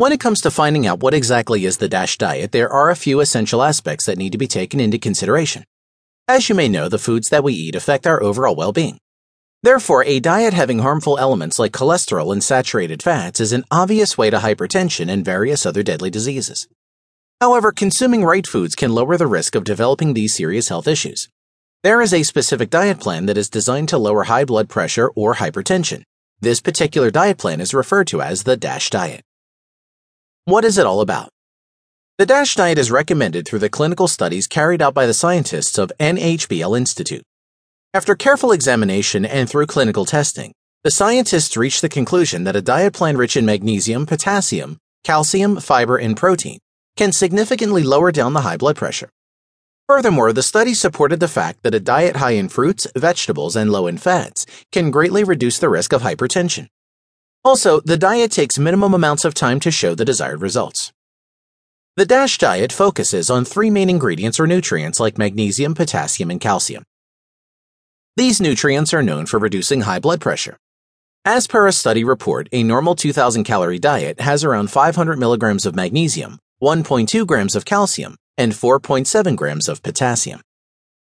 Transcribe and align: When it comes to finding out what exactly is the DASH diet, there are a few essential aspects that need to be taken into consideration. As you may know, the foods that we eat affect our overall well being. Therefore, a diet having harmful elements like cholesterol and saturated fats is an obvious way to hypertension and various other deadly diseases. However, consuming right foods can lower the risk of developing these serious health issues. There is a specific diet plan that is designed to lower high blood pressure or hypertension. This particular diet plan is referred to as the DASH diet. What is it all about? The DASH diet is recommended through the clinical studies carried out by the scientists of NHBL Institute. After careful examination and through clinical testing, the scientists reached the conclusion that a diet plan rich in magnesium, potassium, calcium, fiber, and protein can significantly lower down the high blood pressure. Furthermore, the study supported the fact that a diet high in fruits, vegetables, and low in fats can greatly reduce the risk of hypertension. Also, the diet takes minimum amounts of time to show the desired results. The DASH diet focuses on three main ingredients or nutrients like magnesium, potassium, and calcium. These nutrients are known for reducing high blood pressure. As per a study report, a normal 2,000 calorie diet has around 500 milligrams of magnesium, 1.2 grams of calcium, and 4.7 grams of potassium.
When 0.00 0.12
it 0.12 0.20
comes 0.20 0.40
to 0.40 0.50
finding 0.50 0.86
out 0.86 1.00
what 1.00 1.12
exactly 1.12 1.66
is 1.66 1.76
the 1.76 1.86
DASH 1.86 2.16
diet, 2.16 2.52
there 2.52 2.72
are 2.72 2.88
a 2.88 2.96
few 2.96 3.20
essential 3.20 3.62
aspects 3.62 4.06
that 4.06 4.16
need 4.16 4.32
to 4.32 4.38
be 4.38 4.46
taken 4.46 4.80
into 4.80 4.96
consideration. 4.96 5.62
As 6.26 6.48
you 6.48 6.54
may 6.54 6.70
know, 6.70 6.88
the 6.88 6.96
foods 6.96 7.28
that 7.28 7.44
we 7.44 7.52
eat 7.52 7.74
affect 7.74 8.06
our 8.06 8.22
overall 8.22 8.56
well 8.56 8.72
being. 8.72 8.98
Therefore, 9.62 10.02
a 10.06 10.18
diet 10.18 10.54
having 10.54 10.78
harmful 10.78 11.18
elements 11.18 11.58
like 11.58 11.72
cholesterol 11.72 12.32
and 12.32 12.42
saturated 12.42 13.02
fats 13.02 13.40
is 13.40 13.52
an 13.52 13.64
obvious 13.70 14.16
way 14.16 14.30
to 14.30 14.38
hypertension 14.38 15.10
and 15.10 15.22
various 15.22 15.66
other 15.66 15.82
deadly 15.82 16.08
diseases. 16.08 16.66
However, 17.38 17.70
consuming 17.70 18.24
right 18.24 18.46
foods 18.46 18.74
can 18.74 18.94
lower 18.94 19.18
the 19.18 19.26
risk 19.26 19.54
of 19.54 19.64
developing 19.64 20.14
these 20.14 20.34
serious 20.34 20.70
health 20.70 20.88
issues. 20.88 21.28
There 21.82 22.00
is 22.00 22.14
a 22.14 22.22
specific 22.22 22.70
diet 22.70 23.00
plan 23.00 23.26
that 23.26 23.36
is 23.36 23.50
designed 23.50 23.90
to 23.90 23.98
lower 23.98 24.24
high 24.24 24.46
blood 24.46 24.70
pressure 24.70 25.10
or 25.14 25.34
hypertension. 25.34 26.04
This 26.40 26.62
particular 26.62 27.10
diet 27.10 27.36
plan 27.36 27.60
is 27.60 27.74
referred 27.74 28.06
to 28.06 28.22
as 28.22 28.44
the 28.44 28.56
DASH 28.56 28.88
diet. 28.88 29.20
What 30.50 30.64
is 30.64 30.78
it 30.78 30.86
all 30.86 31.00
about? 31.00 31.28
The 32.18 32.26
DASH 32.26 32.56
diet 32.56 32.76
is 32.76 32.90
recommended 32.90 33.46
through 33.46 33.60
the 33.60 33.68
clinical 33.68 34.08
studies 34.08 34.48
carried 34.48 34.82
out 34.82 34.94
by 34.94 35.06
the 35.06 35.14
scientists 35.14 35.78
of 35.78 35.92
NHBL 36.00 36.76
Institute. 36.76 37.22
After 37.94 38.16
careful 38.16 38.50
examination 38.50 39.24
and 39.24 39.48
through 39.48 39.66
clinical 39.66 40.04
testing, 40.04 40.52
the 40.82 40.90
scientists 40.90 41.56
reached 41.56 41.82
the 41.82 41.88
conclusion 41.88 42.42
that 42.42 42.56
a 42.56 42.62
diet 42.62 42.94
plan 42.94 43.16
rich 43.16 43.36
in 43.36 43.46
magnesium, 43.46 44.06
potassium, 44.06 44.78
calcium, 45.04 45.60
fiber, 45.60 45.96
and 45.96 46.16
protein 46.16 46.58
can 46.96 47.12
significantly 47.12 47.84
lower 47.84 48.10
down 48.10 48.32
the 48.32 48.40
high 48.40 48.56
blood 48.56 48.74
pressure. 48.74 49.10
Furthermore, 49.86 50.32
the 50.32 50.42
study 50.42 50.74
supported 50.74 51.20
the 51.20 51.28
fact 51.28 51.62
that 51.62 51.76
a 51.76 51.86
diet 51.94 52.16
high 52.16 52.32
in 52.32 52.48
fruits, 52.48 52.88
vegetables, 52.96 53.54
and 53.54 53.70
low 53.70 53.86
in 53.86 53.98
fats 53.98 54.46
can 54.72 54.90
greatly 54.90 55.22
reduce 55.22 55.60
the 55.60 55.68
risk 55.68 55.92
of 55.92 56.02
hypertension. 56.02 56.66
Also, 57.44 57.80
the 57.80 57.96
diet 57.96 58.30
takes 58.30 58.58
minimum 58.58 58.92
amounts 58.92 59.24
of 59.24 59.32
time 59.32 59.60
to 59.60 59.70
show 59.70 59.94
the 59.94 60.04
desired 60.04 60.42
results. 60.42 60.92
The 61.96 62.04
DASH 62.06 62.38
diet 62.38 62.72
focuses 62.72 63.30
on 63.30 63.44
three 63.44 63.70
main 63.70 63.90
ingredients 63.90 64.38
or 64.38 64.46
nutrients 64.46 65.00
like 65.00 65.18
magnesium, 65.18 65.74
potassium, 65.74 66.30
and 66.30 66.40
calcium. 66.40 66.84
These 68.16 68.40
nutrients 68.40 68.92
are 68.92 69.02
known 69.02 69.26
for 69.26 69.38
reducing 69.38 69.82
high 69.82 69.98
blood 69.98 70.20
pressure. 70.20 70.58
As 71.24 71.46
per 71.46 71.66
a 71.66 71.72
study 71.72 72.04
report, 72.04 72.48
a 72.52 72.62
normal 72.62 72.94
2,000 72.94 73.44
calorie 73.44 73.78
diet 73.78 74.20
has 74.20 74.44
around 74.44 74.70
500 74.70 75.18
milligrams 75.18 75.66
of 75.66 75.74
magnesium, 75.74 76.38
1.2 76.62 77.26
grams 77.26 77.56
of 77.56 77.64
calcium, 77.64 78.16
and 78.36 78.52
4.7 78.52 79.36
grams 79.36 79.68
of 79.68 79.82
potassium. 79.82 80.40